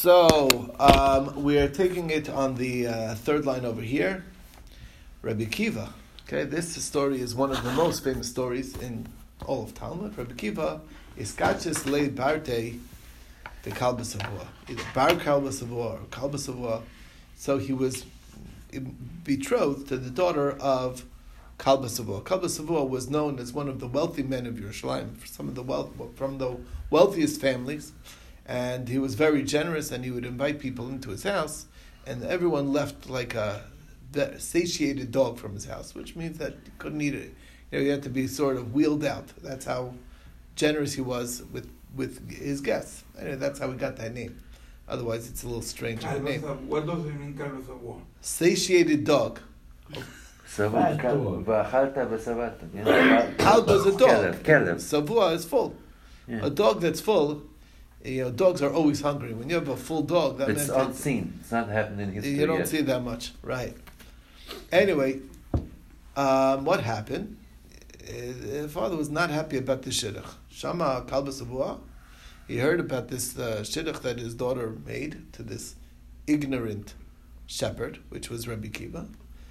[0.00, 4.24] So um, we are taking it on the uh, third line over here.
[5.22, 5.92] Rabbi Kiva.
[6.22, 9.08] Okay, this story is one of the most famous stories in
[9.44, 10.16] all of Talmud.
[10.16, 10.82] Rabbi Kiva
[11.16, 12.78] is Kachis Le Barte
[13.64, 14.46] the Kalba Savua.
[14.68, 16.82] Either Bar Kalba Savua or Kalba Savua.
[17.34, 18.06] So he was
[19.24, 21.04] betrothed to the daughter of
[21.58, 22.22] Kalba Savua.
[22.22, 25.62] Kalba Savua was known as one of the wealthy men of Yerushalayim, some of the
[25.64, 26.56] wealth, from the
[26.88, 27.90] wealthiest families
[28.48, 31.66] and he was very generous, and he would invite people into his house,
[32.06, 33.62] and everyone left like a
[34.38, 37.34] satiated dog from his house, which means that he couldn't eat it.
[37.70, 39.26] You know, he had to be sort of wheeled out.
[39.42, 39.92] That's how
[40.56, 43.04] generous he was with with his guests.
[43.18, 44.40] Anyway, that's how we got that name.
[44.88, 46.22] Otherwise, it's a little strange name.
[46.68, 48.00] What does it mean, Kalba Savua?
[48.22, 49.40] Satiated dog.
[53.36, 54.36] Kalba ah, is a dog.
[54.42, 54.76] Kelev.
[54.76, 55.76] Savua is full.
[56.26, 56.46] Yeah.
[56.46, 57.42] A dog that's full
[58.04, 59.32] you know, dogs are always hungry.
[59.32, 61.38] When you have a full dog, that it's unseen.
[61.40, 62.32] It's not happening in history.
[62.32, 62.68] You don't yet.
[62.68, 63.76] see that much, right?
[64.72, 65.20] Anyway,
[66.16, 67.36] um, what happened?
[68.04, 70.26] His uh, father was not happy about the shidduch.
[70.50, 71.80] Shama kalba
[72.46, 75.74] He heard about this uh, shidduch that his daughter made to this
[76.26, 76.94] ignorant
[77.46, 79.06] shepherd, which was Rabbi Kiva.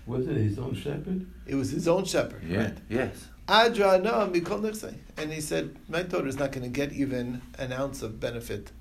[0.06, 1.28] Was it his own shepherd?
[1.46, 2.44] It was his own shepherd.
[2.48, 2.64] Yeah.
[2.64, 2.78] Right?
[2.90, 3.28] Yes.
[3.50, 8.72] And he said, My daughter is not going to get even an ounce of benefit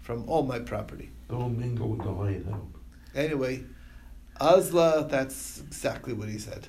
[0.00, 1.10] from all my property.
[1.28, 2.72] Don't mingle with the lion
[3.14, 3.64] Anyway,
[4.40, 6.68] Azla, that's exactly what he said.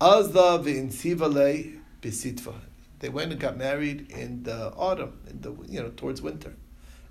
[0.00, 2.54] Azla v'insivale bisitva.
[3.00, 6.54] They went and got married in the autumn, in the you know towards winter.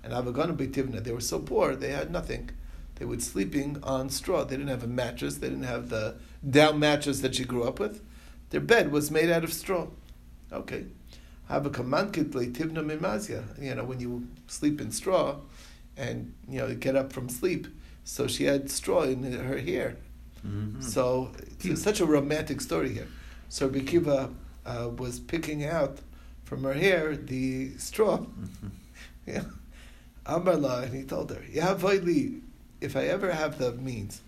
[0.02, 2.50] And Avagana Beitivna, they were so poor, they had nothing.
[2.96, 4.44] They were sleeping on straw.
[4.44, 5.36] They didn't have a mattress.
[5.36, 6.16] They didn't have the
[6.48, 8.02] down mattress that she grew up with.
[8.50, 9.88] Their bed was made out of straw.
[10.52, 10.86] Okay.
[11.48, 13.44] Have a commandkit tivna mimazia.
[13.62, 15.36] You know, when you sleep in straw
[15.96, 17.66] and, you know, get up from sleep.
[18.04, 19.96] So she had straw in her hair.
[20.46, 20.80] Mm-hmm.
[20.80, 23.08] So it's such a romantic story here.
[23.48, 24.34] So Bikiva
[24.64, 25.98] uh, was picking out
[26.44, 28.18] from her hair the straw.
[28.18, 28.68] Mm-hmm.
[29.26, 29.44] Yeah.
[30.24, 31.42] Amarla, and he told her,
[32.80, 34.20] if I ever have the means,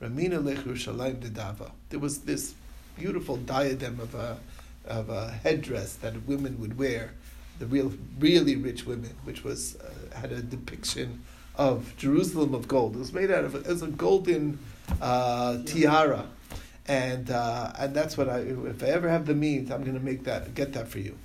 [0.00, 1.72] Ramina Lech Yerushalayim Dedava.
[1.88, 2.54] There was this
[2.96, 4.38] beautiful diadem of a,
[4.86, 7.12] of a headdress that women would wear,
[7.58, 11.22] the real, really rich women, which was uh, had a depiction
[11.56, 12.96] of Jerusalem of gold.
[12.96, 14.58] It was made out of it was a golden
[15.00, 16.26] uh, tiara,
[16.86, 20.04] and uh, and that's what I if I ever have the means, I'm going to
[20.04, 21.16] make that get that for you.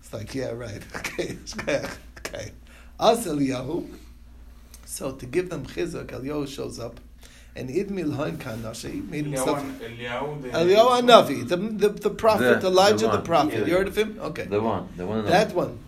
[0.00, 1.36] It's like yeah, right, okay,
[2.18, 2.52] okay.
[2.98, 3.92] Us Eliyahu.
[4.84, 7.00] So to give them chizuk, Eliyahu shows up
[7.56, 13.12] and Idmil Hain Kanashi made himself Eliyahu Navi, the, the, the prophet, the, Elijah the,
[13.12, 13.60] the prophet.
[13.60, 13.66] Yeah.
[13.66, 14.18] You heard of him?
[14.20, 14.44] Okay.
[14.44, 14.88] The one.
[14.96, 15.24] The one.
[15.24, 15.78] That one.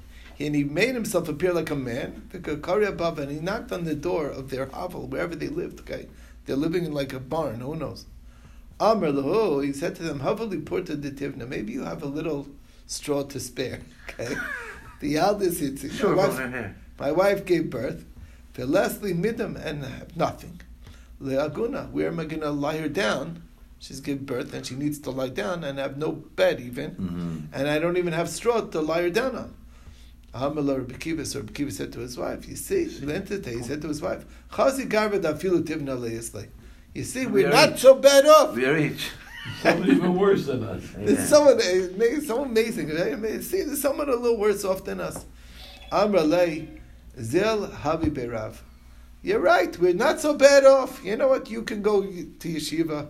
[0.40, 3.94] And he made himself appear like a man, The Kariabov and he knocked on the
[3.94, 6.06] door of their hovel, wherever they lived, okay?
[6.46, 8.06] They're living in like a barn, who knows?
[8.80, 12.48] Amr Lahu, he said to them, Havali Purta Ditivna, maybe you have a little
[12.86, 14.36] straw to spare, okay?
[15.00, 18.04] the eldest, it's, sure, my, wife, my wife gave birth,
[18.54, 20.60] The Leslie Midam, and have nothing
[21.20, 21.90] le'aguna.
[21.90, 23.42] Where am I going to lie her down?
[23.80, 27.38] She's given birth and she needs to lie down and have no bed even, mm-hmm.
[27.52, 29.54] and I don't even have straw to lie her down on.
[30.34, 33.88] Ahamala Rabbi Kiva, so Rabbi Kiva said to his wife, you see, he said to
[33.88, 36.48] his wife, Chazi garva dafilu tivna le'yislei.
[36.92, 37.80] You see, we're, we're not rich.
[37.80, 38.54] so bad off.
[38.54, 39.10] We're rich.
[39.62, 40.82] Someone even worse than us.
[40.94, 41.58] There's someone,
[42.22, 43.42] someone amazing.
[43.42, 45.24] See, there's someone a little worse off than us.
[45.90, 46.68] Amra lei,
[47.18, 48.56] zil habi berav.
[49.22, 49.76] You're right.
[49.78, 51.04] We're not so bad off.
[51.04, 51.50] You know what?
[51.50, 53.08] You can go to yeshiva,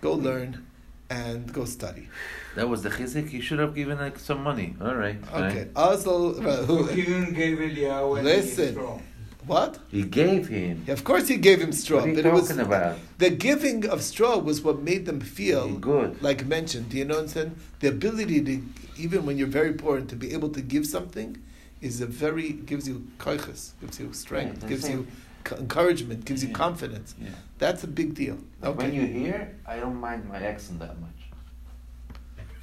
[0.00, 0.66] go learn,
[1.10, 2.08] and go study.
[2.56, 3.32] That was the chizik.
[3.32, 4.76] You should have given like some money.
[4.80, 5.18] All right.
[5.32, 5.68] Okay.
[5.76, 9.02] Also, well, he gave Eliyahu listen.
[9.46, 9.78] What?
[9.90, 10.84] He gave him.
[10.86, 12.00] Yeah, of course, he gave him straw.
[12.00, 12.98] What are you but talking it was, about?
[13.18, 16.22] The giving of straw was what made them feel good.
[16.22, 17.56] Like mentioned, do you know what I'm saying?
[17.80, 18.62] The ability to,
[18.98, 21.42] even when you're very poor, and to be able to give something
[21.80, 25.06] is a very gives you koiches, gives you strength, yeah, gives you
[25.50, 27.14] encouragement, gives you confidence.
[27.20, 27.30] Yeah.
[27.58, 28.38] That's a big deal.
[28.62, 28.76] Okay.
[28.76, 31.10] When you're here, I don't mind my accent that much.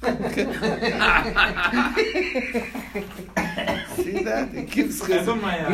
[0.00, 0.04] See
[4.22, 4.54] that?
[4.54, 5.66] It gives I don't mind.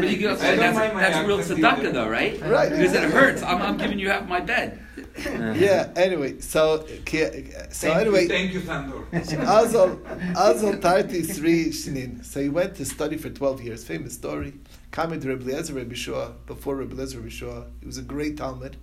[0.00, 2.40] But you that's, that's real tzedakah, though, right?
[2.42, 2.70] Right.
[2.70, 3.42] Because it hurts.
[3.42, 4.78] I'm, I'm giving you half my bed.
[5.16, 5.92] Yeah.
[5.96, 8.22] Anyway, so so thank anyway.
[8.22, 9.04] You, thank you, Sandor.
[9.12, 10.00] Azal
[10.34, 12.24] Azal Tarti Sri Shinin.
[12.24, 13.84] So he went to study for twelve years.
[13.84, 14.54] Famous story.
[14.90, 17.66] Coming to Rabbi Lezer Rabbi Shua before Rabbi Lezer Rabbi Shua.
[17.80, 18.76] He was a great Talmud.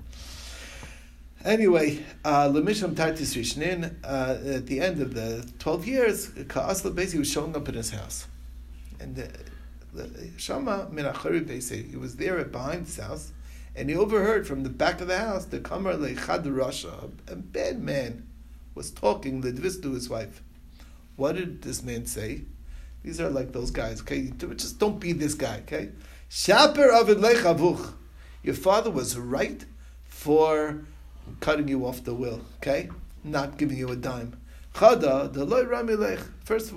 [1.45, 7.19] Anyway, uh, Lemisham Tartis Rishnin, uh, at the end of the 12 years, Ka'asla basically
[7.19, 8.27] was showing up in his house.
[8.99, 10.03] And uh,
[10.37, 11.89] Shama min achari beise.
[11.89, 13.31] He was there behind his house,
[13.75, 17.81] and he overheard from the back of the house the kamar lechad rasha, a bad
[17.81, 18.27] man,
[18.75, 20.41] was talking ledvis to his wife.
[21.15, 22.43] What did this man say?
[23.03, 24.01] These are like those guys.
[24.01, 25.57] Okay, just don't be this guy.
[25.59, 25.89] Okay,
[26.29, 27.93] shaper avid lechavuch.
[28.43, 29.65] Your father was right
[30.05, 30.81] for
[31.39, 32.41] cutting you off the will.
[32.57, 32.89] Okay,
[33.23, 34.37] not giving you a dime.
[34.73, 36.25] Chada deloy ramilech.
[36.43, 36.71] First.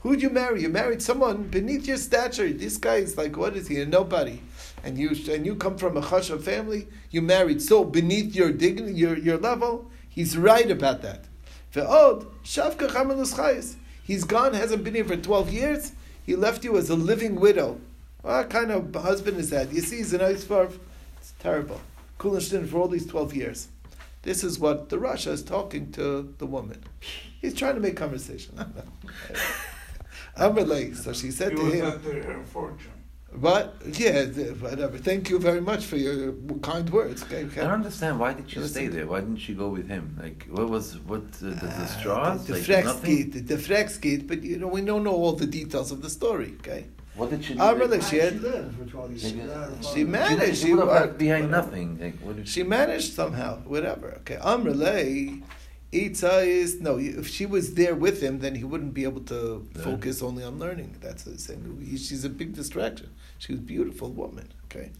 [0.00, 0.62] Who'd you marry?
[0.62, 2.52] You married someone beneath your stature.
[2.52, 3.80] This guy is like, what is he?
[3.80, 4.40] A nobody.
[4.84, 6.88] And you and you come from a chashav family.
[7.10, 9.90] You married so beneath your dignity, your, your level.
[10.08, 11.24] He's right about that.
[11.72, 13.76] Ve'od shavka chamelus.
[14.02, 14.54] He's gone.
[14.54, 15.92] Hasn't been here for twelve years.
[16.24, 17.80] He left you as a living widow.
[18.22, 19.72] What kind of husband is that?
[19.72, 20.78] You see, he's a nice farf.
[21.18, 21.80] It's terrible.
[22.18, 23.68] Kulinstein for all these twelve years.
[24.22, 26.82] This is what the Russia is talking to the woman.
[27.40, 28.54] He's trying to make conversation.
[30.36, 30.96] I'm Amalei.
[30.96, 32.91] So she said to him, after her fortune.
[33.34, 34.24] "But yeah,
[34.66, 34.98] whatever.
[34.98, 36.32] Thank you very much for your
[36.62, 37.60] kind words." Okay, okay.
[37.60, 38.18] I don't understand.
[38.20, 38.74] Why did she Listen.
[38.74, 39.06] stay there?
[39.06, 40.16] Why didn't she go with him?
[40.22, 42.46] Like, what was what uh, the, the, the Ah, straws?
[42.46, 42.72] the, like, the?
[42.72, 46.54] Frexgate, the Frexgate, but you know we don't know all the details of the story.
[46.60, 46.84] Okay,
[47.16, 47.54] What did she?
[47.54, 47.60] do?
[47.60, 48.00] Ah, Like, really?
[48.02, 49.22] She had- lived for 12 years.
[49.22, 49.28] She-
[49.88, 50.56] she she, managed.
[50.58, 51.66] she She worked, behind whatever.
[51.66, 51.88] nothing.
[52.00, 53.52] Like, she managed somehow.
[53.74, 54.08] Whatever.
[54.20, 55.42] Okay, Amrele.
[55.92, 56.98] Itza is no.
[56.98, 59.82] If she was there with him, then he wouldn't be able to Yeah.
[59.82, 60.96] focus only on learning.
[61.00, 61.62] That's the same.
[61.96, 63.10] She's a big distraction.
[63.38, 64.48] She was a beautiful woman.
[64.64, 64.90] Okay,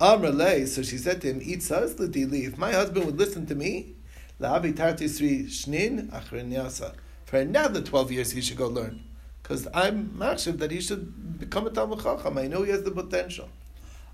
[0.00, 0.68] Amrele.
[0.68, 2.46] So she said to him, "Itza is ledili.
[2.46, 3.94] If my husband would listen to me,
[4.40, 6.94] la'avi tartisri shnin achrin yasa.
[7.24, 9.00] For another twelve years, he should go learn."
[9.42, 12.38] Because I'm machshav that he should become a Talmud Chacham.
[12.38, 13.48] I know he has the potential.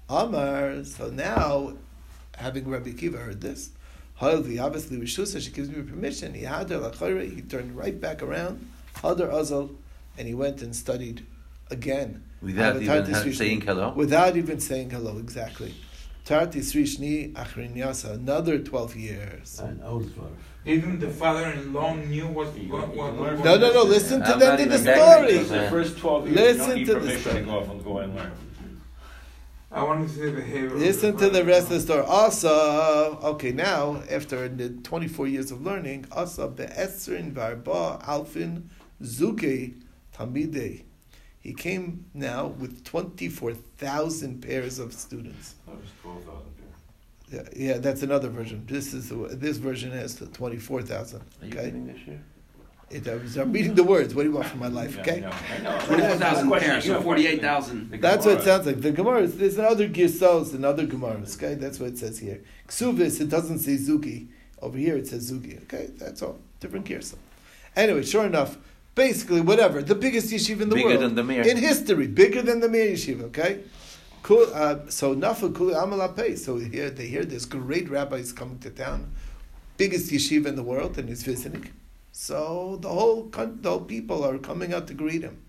[0.09, 1.75] Amar, so now,
[2.37, 3.71] having Rabbi Kiva heard this,
[4.23, 6.33] Halvi, obviously Rishusa, she gives me permission.
[6.35, 8.65] He had her lachayre, he turned right back around,
[8.97, 9.75] Hadar Azal,
[10.17, 11.27] and he went and studied
[11.71, 12.23] again.
[12.41, 13.35] Without even Tartis ha- Rishni.
[13.35, 13.93] saying hello?
[13.95, 15.75] Without even saying hello, exactly.
[16.25, 19.61] Tartis Rishni Achrin Yasa, another 12 years.
[19.61, 20.31] Ein Auswahl.
[20.65, 23.19] Even the father-in-law knew what what what.
[23.19, 25.39] learn what No, no, no, listen to I'm them to the story.
[25.39, 27.39] The first 12 years, Listen you don't need to the permission story.
[27.41, 28.31] to go off and go and learn.
[29.73, 30.75] I want to see the behavior.
[30.77, 32.05] Listen to the rest of the story.
[32.07, 32.51] Asa,
[33.23, 38.65] okay, now after the twenty-four years of learning, Asa be'esrin varba alfin
[39.03, 39.75] zuke
[40.15, 40.83] tamidei.
[41.41, 45.55] He came now with twenty-four thousand pairs of students.
[45.67, 46.43] That was 12,000
[47.33, 48.65] Yeah, yeah, that's another version.
[48.67, 51.23] This is the- this version has the twenty-four thousand.
[51.41, 52.21] Are you Okay, this year?
[52.93, 54.15] It, I was, I'm reading the words.
[54.15, 54.99] What do you want from my life?
[54.99, 55.21] Okay.
[55.21, 55.87] Yeah, I know, I know.
[55.87, 57.91] 24,000 Question, pairs, so 48,000.
[58.01, 58.81] That's what it sounds like.
[58.81, 61.55] The Gemara, there's another Girsos and other Gemaras, okay?
[61.55, 62.43] That's what it says here.
[62.69, 64.29] Ksuvis, it doesn't say Zuki.
[64.61, 65.91] Over here it says Zuki, okay?
[65.97, 66.39] That's all.
[66.61, 67.17] Different Girsa.
[67.75, 68.59] Anyway, sure enough,
[68.95, 71.01] basically, whatever, the biggest yeshiva in the Bigger world.
[71.01, 71.43] than the Mir.
[71.43, 73.61] In history, bigger than the mayor Yeshiva, okay?
[74.23, 76.39] Cool, uh, so Nafa Kuli Amalapay.
[76.39, 79.11] So here they hear this great rabbi is coming to town,
[79.79, 81.71] biggest yeshiva in the world, and he's visiting.
[82.13, 85.43] So the whole the whole people are coming out to greet him.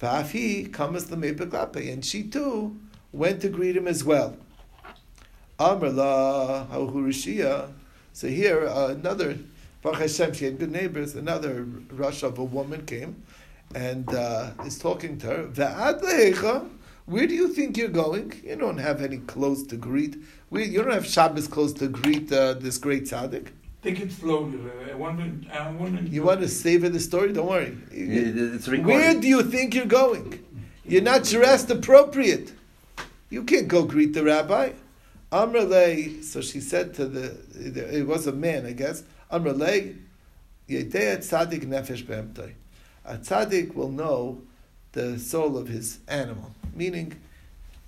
[0.00, 2.78] Vafi comes the Mebeklape, and she too
[3.12, 4.36] went to greet him as well.
[5.58, 7.72] Amrla Hahurishia.
[8.12, 9.36] So here uh, another
[9.82, 11.14] Baruch Hashem, she had good neighbors.
[11.14, 13.22] Another rush of a woman came
[13.74, 15.44] and uh, is talking to her.
[15.48, 16.70] Ve'ad
[17.06, 18.40] Where do you think you're going?
[18.44, 20.16] You don't have any clothes to greet.
[20.50, 23.48] We, you don't have Shabbos clothes to greet uh, this great tzaddik.
[23.82, 24.58] Take it slowly.
[24.90, 25.58] I want to.
[25.58, 26.04] I want to.
[26.04, 27.32] You want to savor the story?
[27.32, 27.76] Don't worry.
[27.90, 28.86] It's recorded.
[28.86, 30.44] Where do you think you're going?
[30.84, 32.52] You're not dressed appropriate.
[33.30, 34.72] You can't go greet the rabbi.
[35.32, 39.04] Amrele, so she said to the, it was a man, I guess.
[39.32, 39.96] Amrele,
[40.68, 42.52] yedei tzaddik nefesh be'emtoi.
[43.04, 44.42] A tzaddik will know
[44.92, 46.52] the soul of his animal.
[46.74, 47.20] Meaning,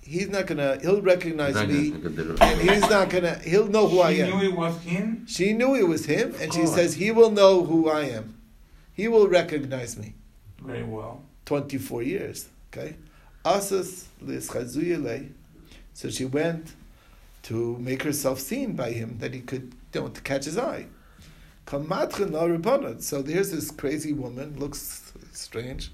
[0.05, 3.67] he's not gonna, he'll recognize Not me, gonna look at and he's not gonna, he'll
[3.67, 4.29] know who I she am.
[4.29, 5.25] knew it was him.
[5.27, 8.35] She knew it was him, and she says, he will know who I am.
[8.93, 10.13] He will recognize me.
[10.61, 11.23] Very well.
[11.45, 12.49] 24 years.
[12.71, 12.95] Okay?
[13.43, 15.29] Asas lischazuyele.
[15.93, 16.73] So she went
[17.43, 20.85] to make herself seen by him, that he could, you know, to catch his eye.
[21.67, 23.01] Kamatchen la rabbanot.
[23.01, 25.91] So there's this crazy woman, looks strange,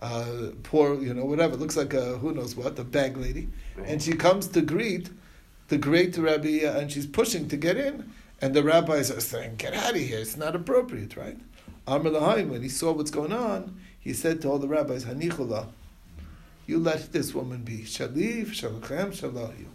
[0.00, 3.48] uh, poor, you know, whatever, It looks like a who knows what, a bag lady,
[3.84, 5.10] and she comes to greet
[5.68, 9.56] the great rabbi, uh, and she's pushing to get in, and the rabbis are saying,
[9.56, 10.18] "Get out of here!
[10.18, 11.38] It's not appropriate, right?"
[11.86, 15.68] Amr Lahaim, when he saw what's going on, he said to all the rabbis, Hanichula,
[16.66, 17.78] you let this woman be.
[17.78, 19.66] Shaliv, Shalachem, Shalahu.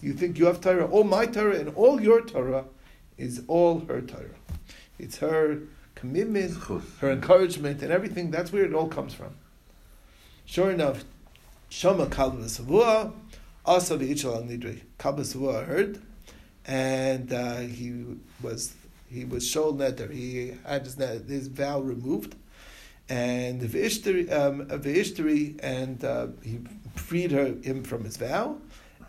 [0.00, 0.86] You think you have Torah?
[0.86, 2.64] All my Torah and all your Torah
[3.16, 4.40] is all her Torah.
[4.98, 5.60] It's her
[5.94, 6.56] commitment,
[7.00, 8.30] her encouragement, and everything.
[8.30, 9.34] That's where it all comes from.
[10.44, 11.04] Sure enough,
[11.68, 13.12] Shama Kalba Savua,
[13.64, 14.80] also the Ichal Nidri.
[14.98, 16.00] Kalba Savua heard,
[16.66, 18.04] and uh, he
[18.42, 18.74] was
[19.08, 20.12] he was shol neder.
[20.12, 20.96] He had his,
[21.28, 22.36] his vow removed,
[23.08, 24.60] and Vishtari, um,
[25.62, 26.60] and uh, he
[26.94, 28.58] freed her, him from his vow,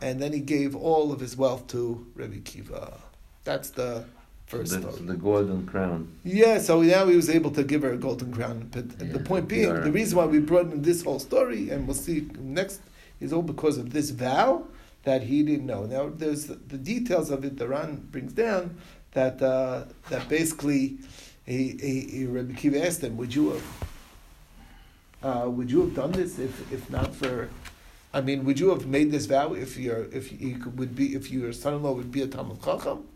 [0.02, 3.00] and then he gave all of his wealth to Rebbe Kiva.
[3.44, 4.06] That's the
[4.52, 5.08] first the, story.
[5.08, 6.08] the golden crown.
[6.24, 8.70] Yeah, so now he was able to give her a golden crown.
[8.72, 11.96] But the point being, the reason why we brought in this whole story, and we'll
[11.96, 12.82] see next,
[13.20, 14.66] is all because of this vow
[15.04, 15.86] that he didn't know.
[15.86, 17.58] Now, there's the details of it.
[17.58, 18.78] The Ran brings down
[19.14, 20.98] that uh, that basically,
[21.46, 23.66] he, he, he, Rabbi Kiva asked him, "Would you have,
[25.24, 27.50] uh, would you have done this if, if not for?"
[28.14, 31.16] I mean, would you have made this vow if your if you could, would be
[31.16, 33.08] if your son-in-law would be a Talmud Chacham?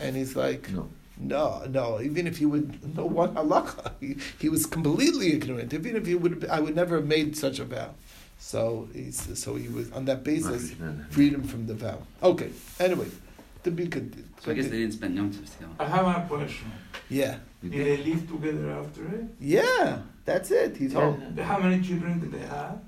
[0.00, 0.88] And he's like, No.
[1.18, 2.00] no, no.
[2.00, 5.72] Even if he would know one halacha, he, he was completely ignorant.
[5.74, 7.90] Even if he would, I would never have made such a vow.
[8.38, 10.72] So he's so he was on that basis
[11.10, 11.98] freedom from the vow.
[12.22, 12.50] Okay.
[12.78, 13.08] Anyway,
[13.64, 14.28] to be continued.
[14.40, 15.72] So I guess they didn't spend Yom Tov together.
[15.78, 16.72] I have a question.
[17.10, 19.24] Yeah, Did they live together after it?
[19.40, 19.98] yeah.
[20.24, 20.76] That's it.
[20.76, 21.20] He told.
[21.40, 22.78] How many children did they have?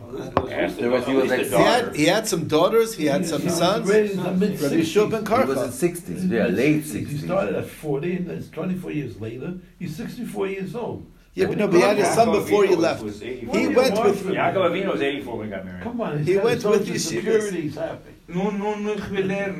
[0.00, 2.94] Ask was- he was like- He had, he had some daughters.
[2.94, 3.88] He had some He was sons.
[3.88, 6.24] raised in the mid- Rabbi Shub ben He was in sixties.
[6.26, 11.06] Yeah, late He started at 40, and that's 24 years later, he's 64 years old.
[11.34, 13.02] Yeah, but no, but he had his son before he left.
[13.02, 14.24] He went with.
[14.24, 15.82] Yaakov Avinu was 84 when he got married.
[15.82, 18.06] Come on, He got went social with yeshivas.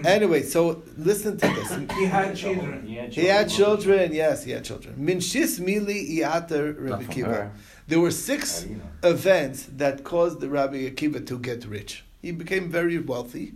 [0.07, 1.77] Anyway, so listen to this.
[1.99, 2.87] He had children.
[2.87, 4.15] He had children.
[4.15, 4.95] Yes, he had children.
[4.99, 7.51] Minshis mili iater Rabbi Kiva.
[7.85, 7.91] Her.
[7.91, 8.67] There were six
[9.03, 12.05] events that caused the Rabbi Akiva to get rich.
[12.23, 13.53] He became very wealthy.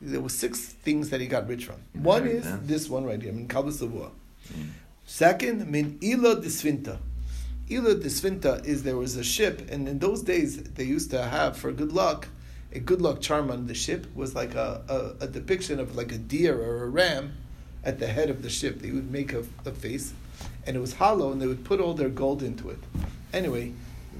[0.00, 1.76] There were six things that he got rich from.
[1.92, 4.10] One is this one right here, min Kalba Savua.
[4.50, 4.68] Mm.
[5.04, 6.98] Second, min ilo disfinta.
[7.68, 11.56] Ilo disfinta is there was a ship, and in those days they used to have
[11.56, 12.28] for good luck.
[12.72, 16.12] A good luck charm on the ship was like a, a, a depiction of like
[16.12, 17.34] a deer or a ram
[17.84, 18.80] at the head of the ship.
[18.80, 20.14] They would make a, a face,
[20.66, 22.78] and it was hollow, and they would put all their gold into it.
[23.32, 23.72] Anyway,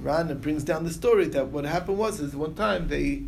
[0.03, 3.23] Rana brings down the story that what happened was is one time they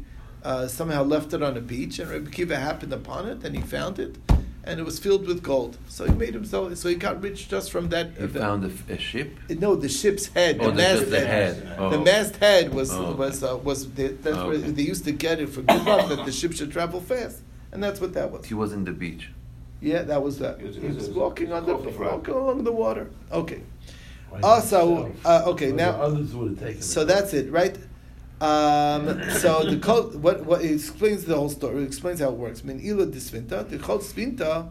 [0.44, 3.62] uh, somehow left it on a beach, and Rabbi Kiva happened upon it, and he
[3.62, 4.16] found it,
[4.64, 5.76] and it was filled with gold.
[5.88, 6.76] So he made himself.
[6.76, 8.10] So he got rich just from that.
[8.16, 8.44] He event.
[8.44, 9.36] found a, f- a ship.
[9.50, 11.56] No, the ship's head, Oh, the the, mast just the head.
[11.56, 11.76] head.
[11.78, 11.90] Oh.
[11.90, 15.12] The mast head was Oh, was uh, was the, that's Oh, where they used to
[15.12, 17.40] get it for good luck that the ship should travel fast,
[17.72, 18.46] and that's what that was.
[18.46, 19.30] He was in the beach.
[19.80, 20.60] Yeah, that was that.
[20.60, 22.12] It was- He was was- walking on the off the front.
[22.18, 23.10] walking along the water.
[23.32, 23.62] Okay.
[24.42, 27.08] Also, uh, okay, So now- others would have taken So it.
[27.08, 27.76] that's it, right?
[28.40, 31.82] Um, so the code, what what it explains the whole story.
[31.82, 32.64] It explains how it works.
[32.64, 34.68] Min ila disvinta, the chol svinta,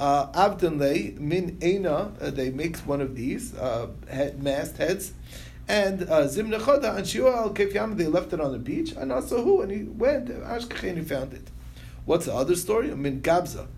[0.00, 2.12] uh, avden min ena.
[2.20, 5.12] Uh, they make one of these uh, head, mast heads,
[5.68, 7.96] and uh, zimna choda and shiur al kef yam.
[7.96, 11.04] They left it on the beach, and also who and he went ashkech and he
[11.04, 11.46] found it.
[12.06, 12.88] What's the other story?
[12.96, 13.68] Min gabza,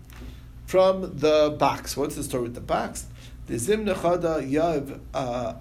[0.65, 1.95] from the box.
[1.95, 3.05] What's the story with the box?
[3.45, 5.53] The uh,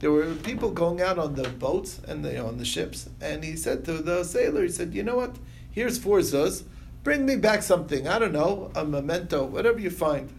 [0.00, 3.56] there were people going out on the boats and they, on the ships, and he
[3.56, 5.36] said to the sailor, he said, "You know what?
[5.70, 6.64] Here's four zuz.
[7.02, 8.08] Bring me back something.
[8.08, 10.30] I don't know, a memento, whatever you find."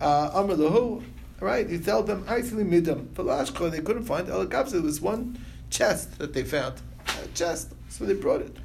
[0.00, 1.02] Uh, Amr lahu,
[1.40, 1.68] right?
[1.68, 4.28] He told them, "Aisli midam." Velashko, they couldn't find.
[4.30, 6.80] El It was one chest that they found,
[7.22, 7.74] a chest.
[7.90, 8.56] So they brought it.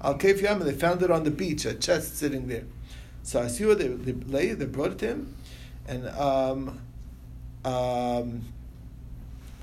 [0.00, 2.64] Al Kef they found it on the beach, a chest sitting there.
[3.24, 5.34] So Asua, they, they they brought it to him,
[5.88, 6.80] and um,
[7.64, 8.42] um,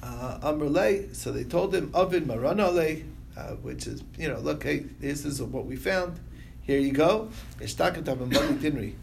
[0.04, 3.06] uh, Amrle, so they told him, Avid Maranale,
[3.38, 6.20] uh, which is, you know, look, hey, this is what we found.
[6.64, 7.30] Here you go.
[7.60, 8.94] Ishtakat Abamali Dinri.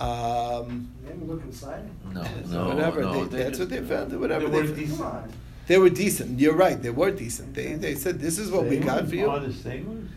[0.00, 1.88] Um, Maybe look inside.
[2.12, 3.24] No, no, whatever, no.
[3.26, 4.18] they, they that's what they found.
[4.18, 5.30] Whatever They they, were decent.
[5.66, 6.40] They were decent.
[6.40, 6.80] You're right.
[6.82, 7.54] They were decent.
[7.54, 9.30] They, they said, this is what we got for you.
[9.30, 10.08] Honest sailors?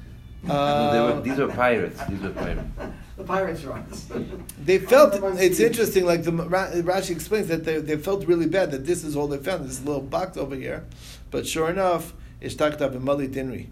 [0.41, 1.99] No, they Uh, were, these are pirates.
[2.07, 2.67] These are pirates.
[3.15, 4.07] The pirates are on us.
[4.65, 6.05] They felt it's interesting.
[6.05, 9.37] Like the Rashi explains that they, they felt really bad that this is all they
[9.37, 9.69] found.
[9.69, 10.85] This little box over here,
[11.29, 13.67] but sure enough, ishtakta b'mali dinri.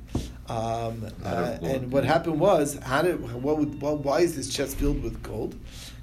[0.48, 4.36] Um, Out of uh, and what happened was, how did what, would, well, why is
[4.36, 5.56] this chest filled with gold?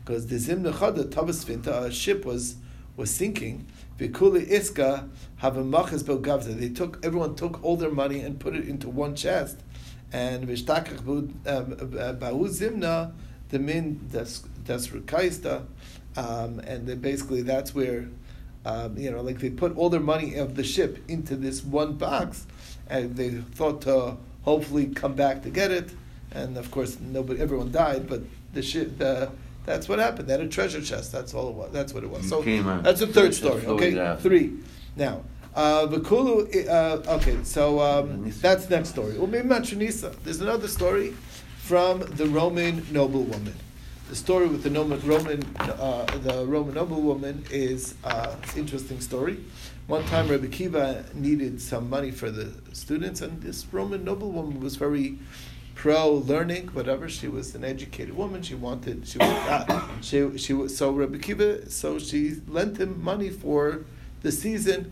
[0.04, 2.56] Because the zim nechada tavasfinta, a ship was
[2.96, 3.66] was sinking.
[3.98, 6.58] Vikuli iska have a belgavza.
[6.58, 9.58] They took everyone took all their money and put it into one chest,
[10.12, 13.12] and vishtakach ba'u zimna
[13.50, 15.64] the min das das rekaista,
[16.16, 18.08] um, and then basically that's where.
[18.66, 21.94] Um, you know, like they put all their money of the ship into this one
[21.94, 22.46] box,
[22.90, 25.90] and they thought to hopefully come back to get it.
[26.32, 28.08] And of course, nobody, everyone died.
[28.08, 29.30] But the ship, the
[29.64, 30.28] that's what happened.
[30.28, 31.12] They had a treasure chest.
[31.12, 31.70] That's all it was.
[31.72, 32.28] That's what it was.
[32.28, 33.64] So that's the third story.
[33.64, 34.54] Okay, three.
[34.96, 35.22] Now,
[35.54, 39.16] Uh, V'kulu, uh, okay, so um, that's next story.
[39.18, 40.14] Well, maybe Umimatranisa.
[40.22, 41.14] There's another story
[41.68, 43.54] from the Roman noblewoman.
[44.08, 49.36] The story with the Roman, Roman uh, the Roman noblewoman is uh, interesting story.
[49.86, 54.76] One time, Rabbi Kiva needed some money for the students, and this Roman noblewoman was
[54.76, 55.18] very
[55.74, 57.06] pro learning, whatever.
[57.06, 58.40] She was an educated woman.
[58.40, 59.06] She wanted.
[59.06, 59.28] She was.
[59.28, 60.74] Uh, she she was.
[60.74, 61.70] So Rabbi Kiva.
[61.70, 63.84] So she lent him money for
[64.22, 64.90] the season.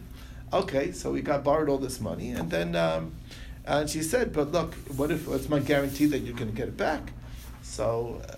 [0.52, 3.12] Okay, so he got borrowed all this money, and then um,
[3.66, 6.68] and she said, "But look, what if what's my guarantee that you're going to get
[6.68, 7.12] it back?"
[7.62, 8.36] So, uh,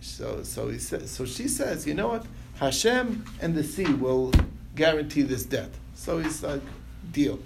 [0.00, 1.10] so so he says.
[1.10, 2.26] So she says, "You know what?
[2.56, 4.32] Hashem and the sea will
[4.74, 6.62] guarantee this debt." So he's like,
[7.10, 7.38] "Deal."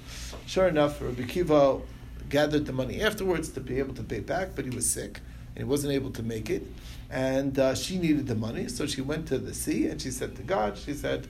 [0.46, 1.80] Sure enough, Rabbi Kiva
[2.28, 5.20] gathered the money afterwards to be able to pay back, but he was sick
[5.54, 6.62] and he wasn't able to make it.
[7.10, 10.37] And uh, she needed the money, so she went to the sea and she said
[10.37, 11.26] to God, she said,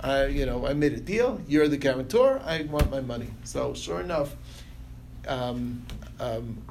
[0.00, 1.40] I, you know, I made a deal.
[1.48, 2.40] You're the guarantor.
[2.44, 3.28] I want my money.
[3.44, 4.36] So sure enough,
[5.26, 5.84] um,
[6.20, 6.62] um,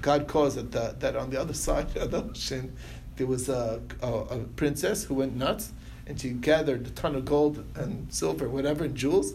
[0.00, 2.76] God caused that, the, that on the other side of the ocean
[3.20, 5.72] there was a, a, a, princess who went nuts,
[6.06, 9.34] and she gathered a ton of gold and silver, whatever, and jewels,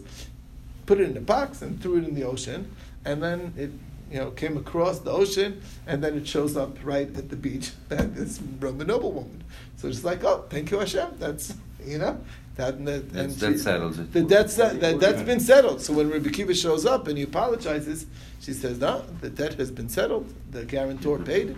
[0.86, 3.70] put it in a box and threw it in the ocean, and then it
[4.10, 7.70] you know came across the ocean, and then it shows up right at the beach.
[7.90, 9.44] And this Roman noblewoman.
[9.76, 11.10] So it's like, oh, thank you Hashem.
[11.20, 11.54] That's
[11.84, 12.20] you know
[12.56, 14.12] that and, that, and That's- that settles it.
[14.12, 15.80] The debt's that, that that's been settled.
[15.82, 18.06] So when Rabbi Kiva shows up and he apologizes,
[18.40, 20.32] she says, no, the debt has been settled.
[20.50, 21.56] The guarantor paid,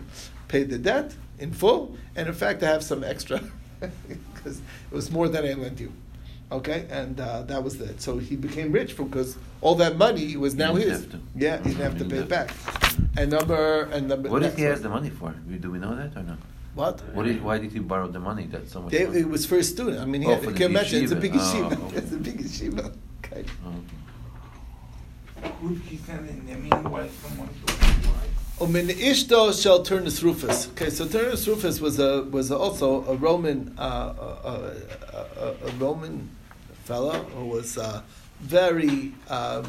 [0.48, 3.40] paid the debt in full, and in fact, I have some extra
[3.80, 5.92] because it was more than I lent you.
[6.50, 8.00] Okay, and uh, that was it.
[8.00, 11.06] So he became rich because all that money was now didn't his.
[11.08, 11.20] to.
[11.36, 12.50] Yeah, he didn't have to pay it back.
[13.18, 14.30] And number and number.
[14.30, 15.30] What if he next has the money for?
[15.32, 16.38] Do we know that or not?
[16.78, 17.00] What?
[17.12, 18.46] What did, why did he borrow the money?
[18.46, 18.92] That so much.
[18.92, 19.18] They, money?
[19.18, 19.98] it was for a student.
[19.98, 21.20] I mean, he Oh, had, you can imagine it's a yeshiva.
[21.20, 21.72] big Oh, yeshiva.
[21.88, 21.96] okay.
[21.96, 22.92] It's a big yeshiva.
[23.24, 23.44] Okay.
[23.66, 23.74] Oh.
[25.60, 28.26] Could he send in the meanwhile someone to apply?
[28.60, 30.68] Umin ishto shall Turnus Rufus.
[30.68, 35.70] Okay, so Turnus Rufus was a was also a Roman uh, a, a, a, a
[35.80, 36.30] Roman
[36.84, 38.02] fellow who was uh,
[38.40, 39.64] very um,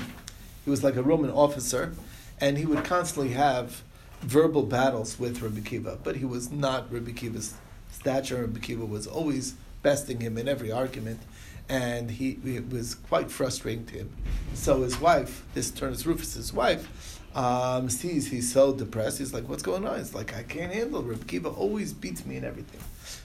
[0.63, 1.93] he was like a Roman officer,
[2.39, 3.81] and he would constantly have
[4.21, 7.53] verbal battles with Rabbi Kiva, but he was not Rabbi Kiva's
[7.91, 8.41] stature.
[8.41, 11.19] Rabbi Kiva was always besting him in every argument,
[11.67, 14.15] and he it was quite frustrating to him.
[14.53, 19.19] So his wife, this Turnus Rufus's wife, um, sees he's so depressed.
[19.19, 21.01] He's like, "What's going on?" It's like, "I can't handle.
[21.01, 22.81] Rabbi Kiva always beats me in everything."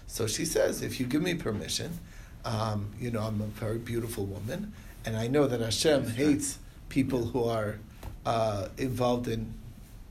[0.06, 1.98] So she says, "If you give me permission,
[2.44, 4.72] um, you know, I'm a very beautiful woman,
[5.04, 7.78] and I know that Hashem hates people who are
[8.24, 9.52] uh, involved in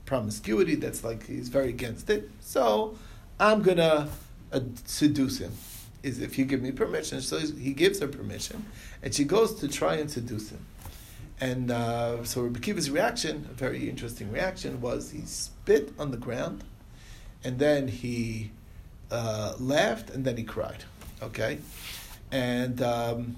[0.06, 0.74] promiscuity.
[0.74, 2.30] That's like he's very against it.
[2.40, 2.96] So
[3.38, 4.08] I'm gonna
[4.52, 5.52] uh, seduce him.
[6.02, 7.20] Is if you give me permission.
[7.22, 8.66] So he gives her permission,
[9.02, 10.64] and she goes to try and seduce him.
[11.40, 16.16] And uh, so Rabbi Kiva's reaction, a very interesting reaction, was he spit on the
[16.16, 16.62] ground,
[17.42, 18.50] and then he
[19.10, 20.84] uh, laughed, and then he cried.
[21.22, 21.58] Okay,
[22.30, 23.36] and um,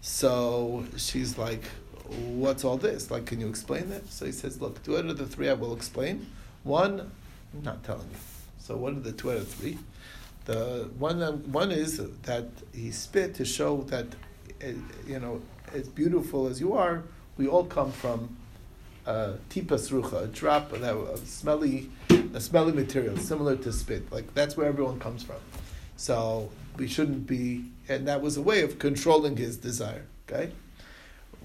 [0.00, 1.64] so she's like,
[2.12, 3.10] "What's all this?
[3.10, 5.54] Like, can you explain that?" So he says, "Look, two out of the three I
[5.54, 6.26] will explain.
[6.64, 7.10] One,
[7.54, 8.16] I'm not telling you.
[8.58, 9.78] So what are the two out of three?
[10.44, 14.06] The one um, one is that he spit to show that,
[14.62, 14.68] uh,
[15.06, 15.40] you know,
[15.72, 17.02] as beautiful as you are,
[17.36, 18.36] we all come from
[19.06, 21.90] uh, tipas rucha, a drop of a smelly,
[22.34, 24.10] a smelly material, similar to spit.
[24.12, 25.36] Like that's where everyone comes from.
[25.96, 30.06] So we shouldn't be, and that was a way of controlling his desire.
[30.28, 30.52] Okay,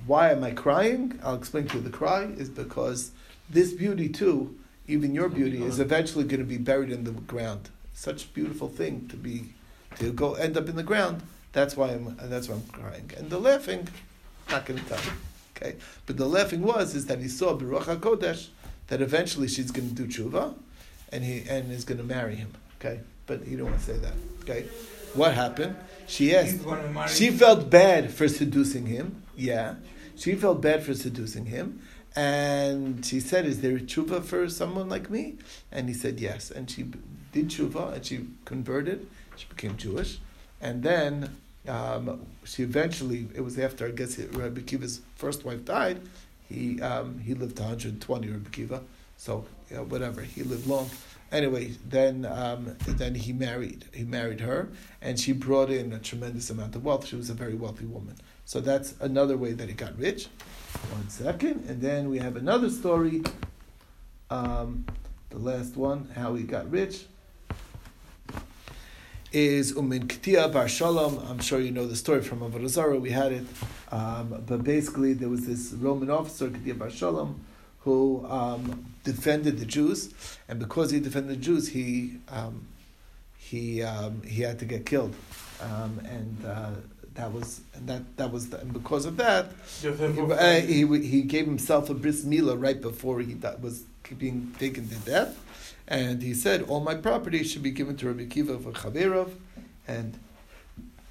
[0.07, 1.19] why am I crying?
[1.23, 1.83] I'll explain to you.
[1.83, 3.11] The cry is because
[3.49, 5.83] this beauty too, even your beauty, is uh-huh.
[5.83, 7.69] eventually going to be buried in the ground.
[7.93, 9.49] Such a beautiful thing to be,
[9.99, 11.23] to go end up in the ground.
[11.51, 12.17] That's why I'm.
[12.21, 13.11] That's why I'm crying.
[13.17, 13.87] And the laughing,
[14.49, 15.11] not going to tell you.
[15.55, 18.49] Okay, but the laughing was is that he saw b'Ruach Hakodesh
[18.87, 20.53] that eventually she's going to do tshuva,
[21.11, 22.53] and he and is going to marry him.
[22.79, 24.13] Okay, but he don't want to say that.
[24.43, 24.67] Okay,
[25.13, 25.75] what happened?
[26.07, 26.51] She asked.
[26.51, 29.23] He's gonna marry She felt bad for seducing him.
[29.35, 29.75] Yeah,
[30.17, 31.81] she felt bad for seducing him,
[32.15, 35.35] and she said, "Is there a tshuva for someone like me?"
[35.71, 36.83] And he said, "Yes." And she
[37.31, 39.07] did tshuva, and she converted.
[39.35, 40.19] She became Jewish,
[40.59, 43.27] and then um, she eventually.
[43.35, 46.01] It was after I guess Rabbi Kiva's first wife died.
[46.49, 48.81] He um, he lived to 120, Rabbi Kiva.
[49.17, 50.89] So whatever, he lived long.
[51.31, 53.85] Anyway, then um, then he married.
[53.93, 54.69] He married her,
[55.01, 57.05] and she brought in a tremendous amount of wealth.
[57.07, 58.15] She was a very wealthy woman.
[58.47, 60.29] So that's another way that he got rich.
[60.93, 63.21] One second, and then we have another story.
[64.29, 64.85] Um,
[65.29, 67.07] the last one, how he got rich.
[69.33, 71.19] is Umin Ktia Bar Shalom.
[71.27, 73.01] I'm sure you know the story from Avodah.
[73.01, 73.45] We had it,
[73.91, 77.41] um, but basically there was this Roman officer Ktia Bar Shalom
[77.79, 80.13] who um, defended the Jews,
[80.47, 82.65] and because he defended the Jews, he um,
[83.37, 85.13] he um, he had to get killed,
[85.61, 86.71] um, and uh,
[87.17, 89.51] that was and that that was the, and because of that,
[89.81, 93.83] he, uh, he he gave himself a bris milah right before he was
[94.17, 95.35] being taken to death,
[95.87, 99.31] and he said, "All my property should be given to Rabbi Kiva for Chaverov,"
[99.87, 100.17] and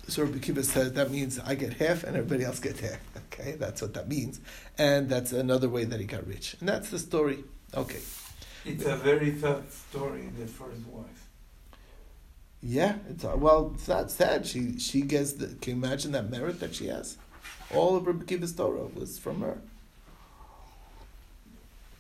[0.08, 2.98] so Rabbi Kiva said that means I get half and everybody else gets half.
[3.38, 4.40] Okay, that's what that means,
[4.78, 7.44] and that's another way that he got rich, and that's the story.
[7.74, 8.00] Okay,
[8.64, 11.25] It's a very sad story, the first wife.
[12.66, 14.46] Yeah, it's well, it's not sad.
[14.46, 15.46] She she gets the.
[15.60, 17.16] Can you imagine that merit that she has?
[17.72, 19.58] All of Rabbi Kiva's Torah was from her.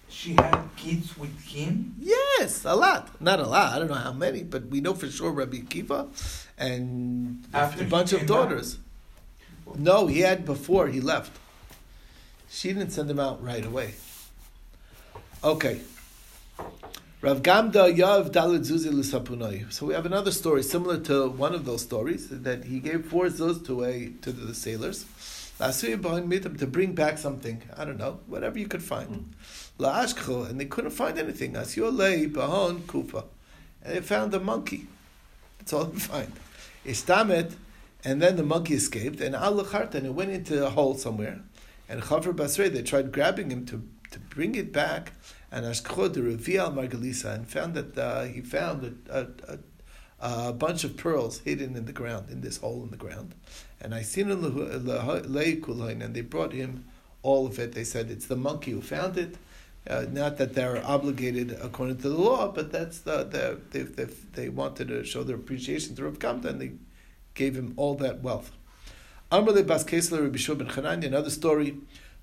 [0.08, 1.94] She had kids with him.
[2.00, 3.20] Yes, a lot.
[3.20, 3.74] Not a lot.
[3.74, 6.08] I don't know how many, but we know for sure Rabbi Kiva
[6.56, 8.78] and After a bunch of daughters.
[9.76, 11.38] No, he had before he left.
[12.48, 13.94] She didn't send him out right away.
[15.44, 15.80] Okay.
[17.26, 19.72] Rav Gamda Yav Zuzi L'Sapunoi.
[19.72, 23.26] So we have another story similar to one of those stories that he gave four
[23.26, 25.04] zuz to a to the sailors.
[25.58, 27.64] La'asuya b'hoin mitam to bring back something.
[27.76, 29.08] I don't know, whatever you could find.
[29.08, 29.82] Hmm.
[29.82, 31.54] La'ashkcho, and they couldn't find anything.
[31.54, 33.24] Asyo lei b'hon kufa,
[33.82, 34.86] and they found a monkey.
[35.58, 36.32] That's all they find.
[36.84, 37.54] Ishtamet,
[38.04, 41.40] and then the monkey escaped, and and it went into a hole somewhere.
[41.88, 45.10] And Chaver Basrei, they tried grabbing him to, to bring it back,
[45.50, 45.64] and
[46.22, 50.96] Revi al Margalisa, and found that uh, he found a, a, a, a bunch of
[50.96, 53.34] pearls hidden in the ground, in this hole in the ground.
[53.80, 54.42] And I seen in
[56.02, 56.84] and they brought him
[57.22, 57.72] all of it.
[57.72, 59.36] They said it's the monkey who found it.
[59.88, 64.04] Uh, not that they're obligated according to the law, but that's the, the they, they,
[64.32, 66.72] they wanted to show their appreciation to Rav Gamda, and they
[67.34, 68.50] gave him all that wealth.
[69.30, 69.62] Another
[71.30, 71.76] story.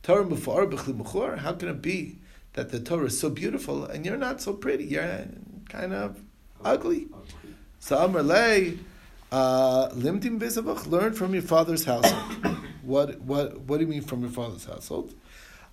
[0.06, 2.18] How can it be
[2.54, 4.86] that the Torah is so beautiful and you're not so pretty?
[4.86, 5.26] You're
[5.70, 6.20] kind of
[6.64, 7.08] ugly.
[7.80, 8.78] So Amrle,
[9.32, 12.58] uh, Limdim Bezavach, learn from your father's household.
[12.84, 15.14] what what what do you mean from your father's household?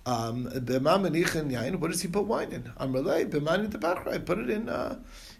[0.05, 0.45] Um.
[0.45, 2.63] What does he put wine in?
[2.79, 4.13] Amrle B'mani Debachra.
[4.13, 4.97] I put it in uh,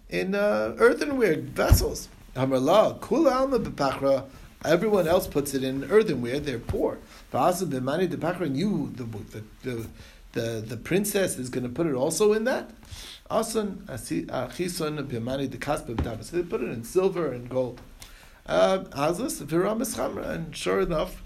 [0.08, 2.08] in uh, earthenware vessels.
[2.36, 4.24] Amrla Kula Alma B'Pachra.
[4.64, 6.38] Everyone else puts it in earthenware.
[6.38, 6.98] They're poor.
[7.32, 9.86] And you, the the the
[10.32, 12.70] the, the princess, is going to put it also in that.
[13.30, 16.24] Asan Achison B'mani Dekaspa B'Davas.
[16.24, 17.80] So they put it in silver and gold.
[18.46, 20.28] Uh, Viram Eschamra.
[20.28, 21.22] And sure enough.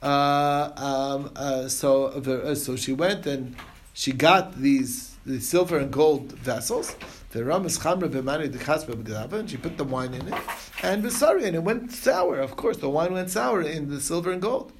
[0.00, 3.56] Uh, um, uh, so, uh, so she went and
[3.92, 6.96] she got these the silver and gold vessels.
[7.30, 10.40] The ramas chamra b'mani dechasba b'gdava, and she put the wine in it,
[10.82, 12.38] and sorry, and it went sour.
[12.38, 14.72] Of course, the wine went sour in the silver and gold.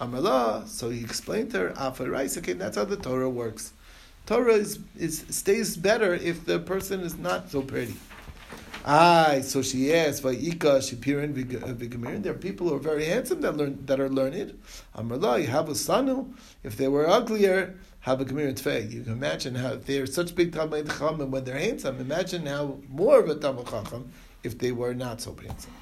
[0.00, 0.66] Amrla.
[0.66, 3.72] So he explained to her, "Afarais, okay, that's how the Torah works.
[4.26, 7.96] Torah is, is stays better if the person is not so pretty."
[8.86, 13.42] Aye, so she asked, "Vayika Shapirin v'gemirin." Uh, there are people who are very handsome
[13.42, 14.58] that learn that are learned.
[14.96, 16.32] Amrla, you have a sanu.
[16.62, 17.74] If they were uglier,
[18.08, 18.90] have a gemir tfei.
[18.90, 22.00] You can imagine how they are such big talmid chacham and when they're handsome.
[22.00, 24.10] Imagine how more of a talmid chacham
[24.42, 25.72] if they were not so handsome.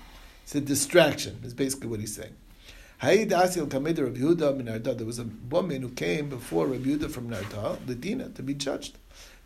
[0.42, 1.38] It's a distraction.
[1.44, 2.34] Is basically what he's saying.
[3.00, 4.82] Hayid Asil Kameda Rabbi Yehuda min.
[4.82, 8.54] There was a woman who came before Rabbi Yehuda from Narda, the Dina, to be
[8.54, 8.98] judged.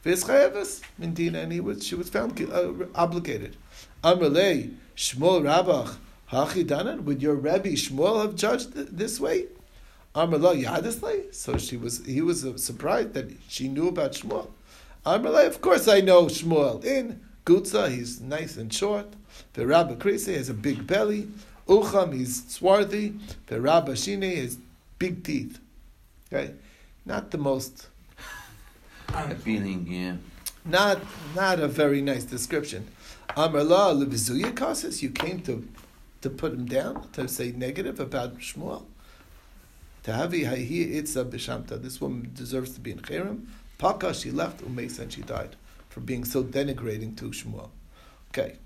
[0.03, 3.57] V'eschayevas min Dina, and he was she was found uh, obligated.
[4.03, 5.97] Amrlei Shmuel Rabach
[6.33, 7.03] Hachi Danan.
[7.03, 9.49] Would your Rabbi Shmuel have judged th- this way?
[10.15, 11.33] Amrla Yadislay.
[11.35, 12.05] So she was.
[12.05, 14.49] He was surprised that she knew about Shmuel.
[15.07, 16.85] Amrla, of course I know Shmuel.
[16.85, 19.07] In Gutza, he's nice and short.
[19.55, 21.29] The Rabbi Krisi has a big belly.
[21.67, 23.15] Ucham, he's swarthy.
[23.47, 24.59] The Rabbi Shine has
[24.99, 25.61] big teeth.
[26.33, 26.55] Okay,
[27.07, 27.89] not the most.
[29.15, 30.17] Appealing, yeah.
[30.65, 31.01] Not
[31.35, 32.87] not a very nice description.
[33.31, 35.03] Amrla levizuya kasis.
[35.03, 35.67] You came to
[36.23, 38.83] to put him down to say negative about Shmuel.
[40.05, 41.81] Tahavi hahi itza b'shamta.
[41.83, 43.47] This woman deserves to be in cherem.
[43.79, 45.57] Paka, she left umeis and she died
[45.89, 47.71] for being so denigrating to Shmuel.
[48.31, 48.57] Okay.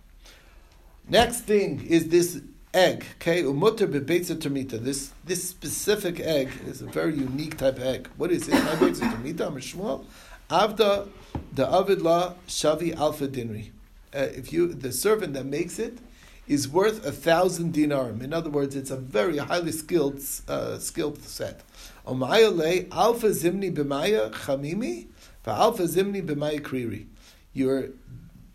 [1.09, 2.41] Next thing is this
[2.73, 3.05] egg.
[3.17, 4.83] Okay, umutter bebeitza termita.
[4.83, 8.09] This this specific egg is a very unique type of egg.
[8.17, 8.53] What is it?
[8.53, 9.47] My beitza termita.
[9.47, 10.05] I'm Shmuel.
[10.51, 11.09] Avda
[11.53, 13.71] the avid la shavi alpha dinri.
[14.15, 15.99] Uh, if you the servant that makes it
[16.47, 18.23] is worth a thousand dinarim.
[18.23, 21.63] In other words, it's a very highly skilled uh, skilled set.
[22.07, 25.07] Omayale alpha zimni b'maya chamimi,
[25.47, 27.07] alpha zimni b'maya kriri.
[27.53, 27.91] You're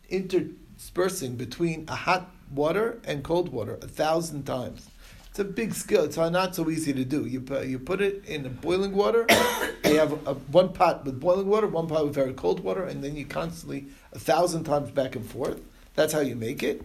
[0.09, 4.89] interspersing between a hot water and cold water a thousand times.
[5.29, 6.05] It's a big skill.
[6.05, 7.25] It's not so easy to do.
[7.25, 9.25] You put, you put it in boiling water.
[9.85, 13.03] you have a, one pot with boiling water, one pot with very cold water, and
[13.03, 15.61] then you constantly a thousand times back and forth.
[15.93, 16.83] That's how you make it.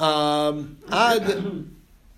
[0.00, 1.26] Um, ad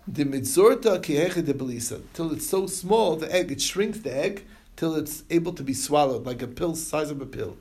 [0.06, 4.44] the mitzorta kiheche de belisa till it's so small the egg it shrinks the egg
[4.76, 7.56] till it's able to be swallowed like a pill size of a pill.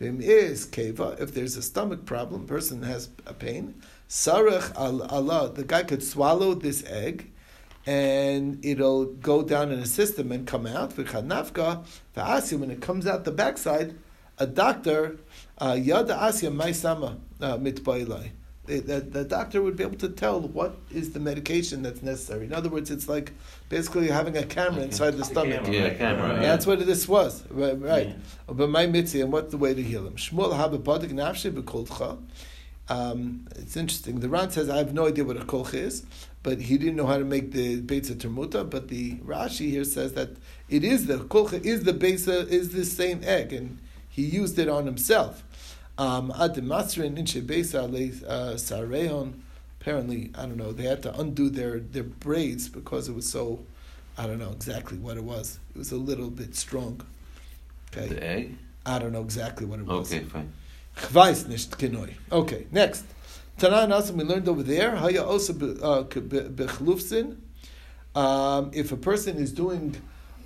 [0.00, 3.80] Vim is keva if there's a stomach problem, person has a pain.
[4.08, 7.30] Sarach al Allah, the guy could swallow this egg,
[7.86, 10.96] and it'll go down in a system and come out.
[10.96, 11.84] V'chanafka
[12.16, 13.94] v'asim when it comes out the backside,
[14.36, 15.16] a doctor
[15.58, 18.30] uh, yada asya maisama uh, mitbailai.
[18.66, 22.46] The, the, the doctor would be able to tell what is the medication that's necessary.
[22.46, 23.32] In other words, it's like
[23.68, 24.84] basically having a camera Okay.
[24.84, 25.64] inside the stomach.
[25.64, 25.72] camera.
[25.80, 26.40] Yeah, camera.
[26.40, 27.78] That's what this was, right?
[27.78, 28.08] right.
[28.08, 28.14] Yeah.
[28.48, 30.14] But my mitzvah, and what's the way to heal him?
[30.16, 32.18] Shmuel habapadik nafshe b'kolcha.
[32.88, 34.20] Um, it's interesting.
[34.20, 36.04] The Ran says, I have no idea what a kolcha is,
[36.42, 38.68] but he didn't know how to make the beitza termuta.
[38.68, 40.30] But the Rashi here says that
[40.68, 44.68] it is the kolcha is the beitza is the same egg, and he used it
[44.68, 45.42] on himself.
[45.96, 49.40] Um, Ad masrin beisa ale uh, sareon.
[49.80, 50.72] Apparently, I don't know.
[50.72, 53.64] They had to undo their their braids because it was so.
[54.16, 55.58] I don't know exactly what it was.
[55.74, 57.00] It was a little bit strong.
[57.92, 58.08] Okay.
[58.08, 58.56] The egg?
[58.86, 60.12] I don't know exactly what it was.
[60.12, 60.52] Okay, fine.
[60.96, 62.14] Chvais nicht kenoi.
[62.30, 63.04] Okay, next.
[63.58, 67.36] Tanan Asim, we learned over there, Haya also bechlufsin.
[68.14, 69.96] Um, if a person is doing,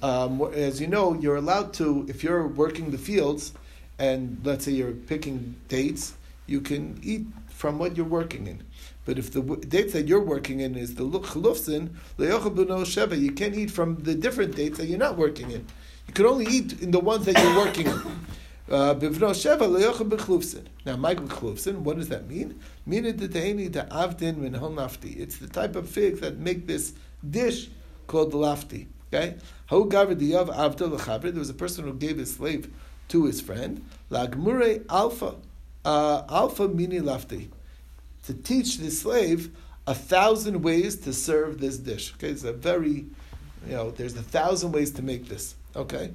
[0.02, 3.52] um, as you know, you're allowed to, if you're working the fields,
[3.98, 6.14] and let's say you're picking dates,
[6.46, 8.62] you can eat from what you're working in.
[9.04, 13.70] But if the dates that you're working in is the chlufsin, sheva, you can't eat
[13.70, 15.66] from the different dates that you're not working in.
[16.06, 18.00] You can only eat in the ones that you're working in.
[18.70, 20.62] Uh, Bivno Sheva.
[20.84, 22.60] Now, Mike bechlufsin, what does that mean?
[22.84, 25.18] Mina da avdin min hon lafti.
[25.18, 26.92] It's the type of figs that make this
[27.28, 27.70] dish
[28.06, 28.86] called lafti.
[29.12, 29.36] Okay?
[29.66, 31.22] How gaver diyav avdil.
[31.22, 32.70] There was a person who gave his slave
[33.08, 35.34] to his friend, Lagmure Alpha,
[35.84, 37.48] uh, Alpha Mini Lafti,
[38.24, 39.50] to teach the slave
[39.86, 42.12] a thousand ways to serve this dish.
[42.14, 43.06] Okay, it's a very,
[43.66, 45.54] you know, there's a thousand ways to make this.
[45.74, 46.10] Okay.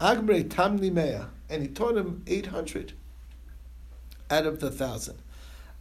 [0.00, 2.92] Agmre Tamni Mea, and he taught him 800
[4.30, 5.18] out of the thousand.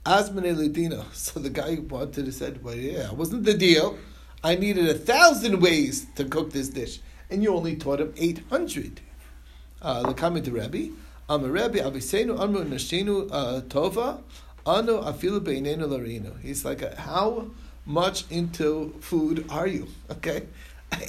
[0.05, 3.97] Asmane Ledina, so the guy wanted to said, well, yeah, it wasn't the deal.
[4.43, 8.99] I needed a thousand ways to cook this dish, and you only taught him 800.
[9.81, 10.93] Uh, Lakami the Rebbe.
[11.29, 14.21] Am Rebbe Avisenu Amru Nashenu uh, Tova
[14.65, 16.39] Anu Afilu Beinenu Larinu.
[16.41, 17.47] He's like, how
[17.85, 19.87] much into food are you?
[20.11, 20.43] Okay.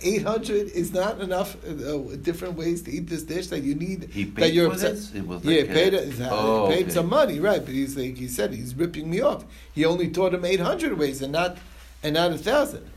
[0.02, 4.04] 800 is not enough uh, different ways to eat this dish that you need.
[4.12, 4.94] He paid that you're for upset.
[4.94, 5.12] this?
[5.12, 6.90] It was like yeah, a, paid, exactly, oh, paid okay.
[6.90, 7.64] some money, right?
[7.64, 9.44] But he's like he said, he's ripping me off.
[9.72, 11.58] He only taught him 800 ways and not
[12.02, 12.88] and not a thousand.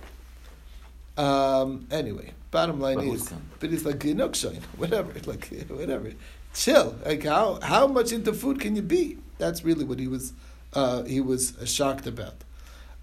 [1.17, 6.11] Um, anyway, bottom line But is, but it's like Ginukshine, whatever, like whatever.
[6.53, 6.95] Chill.
[7.05, 9.17] Like how how much into food can you be?
[9.37, 10.33] That's really what he was
[10.73, 12.35] uh, he was shocked about.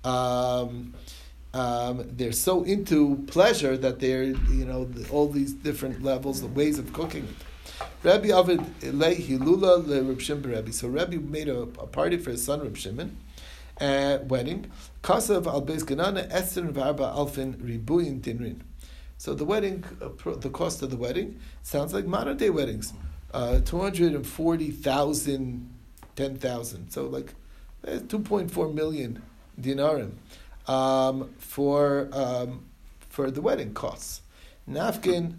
[0.04, 0.94] Um,
[1.54, 6.46] um, they're so into pleasure that they're you know the, all these different levels, the
[6.46, 7.46] ways of cooking it.
[8.02, 10.70] Rabbi Avid Hilula le Reb Shimon Rabbi.
[10.70, 13.16] So Rabbi made a, a party for his son Reb Shimon,
[13.82, 14.70] uh, wedding.
[15.02, 17.56] Kasav al Beis Ganana Esther Varba Alfin
[18.22, 18.60] Dinrin.
[19.18, 22.92] So the wedding, uh, the cost of the wedding sounds like modern day weddings,
[23.32, 25.70] uh, two hundred and forty thousand,
[26.16, 26.90] ten thousand.
[26.90, 27.34] So like
[27.86, 29.22] uh, two point four million
[29.60, 30.12] dinarim
[30.66, 32.64] um, for um,
[33.10, 34.22] for the wedding costs.
[34.68, 35.34] Nafkin,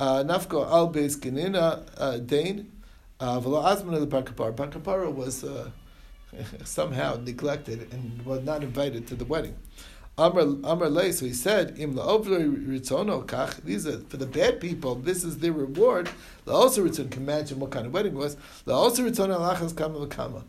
[0.00, 2.72] uh, nafko al beis genina uh, dain,
[3.20, 4.54] uh, v'lo azman the bar kapara.
[4.54, 5.70] Bar kapara was uh,
[6.64, 9.56] somehow neglected and was not invited to the wedding.
[10.18, 13.62] Amr Amr lei, so he said, Im kach.
[13.62, 14.96] These are for the bad people.
[14.96, 16.10] This is their reward.
[16.44, 17.08] La'osa ritzon.
[17.08, 18.36] Can imagine what kind of wedding was.
[18.66, 20.42] La'osa ritzon alachas kama v'kama.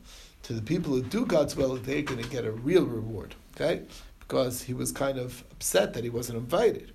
[0.44, 3.36] To the people who do God's will, they're to get a real reward.
[3.56, 3.84] Okay,
[4.22, 6.92] because he was kind of upset that he wasn't invited.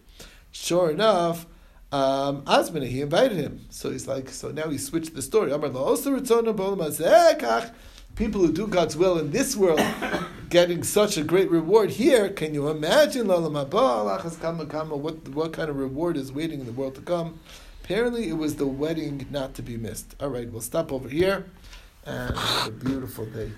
[0.51, 1.47] Sure enough,
[1.93, 3.67] um, Asmani, he invited him.
[3.71, 5.53] So he's like, so now he switched the story.
[5.53, 7.73] Ritzon b'olam hazeh kach.
[8.17, 9.83] People who do God's will in this world
[10.49, 15.27] getting such a great reward here, can you imagine Lalam haba, alachas kama kama, what,
[15.31, 17.41] what kind of reward is waiting in the world to come?
[17.83, 20.15] Apparently, it was the wedding not to be missed.
[20.21, 21.47] All right, we'll stop over here
[22.07, 23.51] and have a beautiful day.